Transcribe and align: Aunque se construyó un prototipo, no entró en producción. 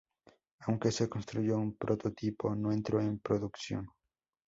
Aunque 0.61 0.91
se 0.91 1.07
construyó 1.07 1.59
un 1.59 1.77
prototipo, 1.77 2.55
no 2.55 2.71
entró 2.71 2.99
en 2.99 3.19
producción. 3.19 3.87